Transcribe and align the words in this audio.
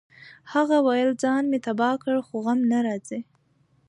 هغه 0.53 0.77
ویل 0.85 1.09
ځان 1.23 1.43
مې 1.51 1.59
تباه 1.65 1.95
کړ 2.03 2.15
خو 2.27 2.35
غم 2.45 2.59
نه 2.71 2.79
راځي 2.87 3.19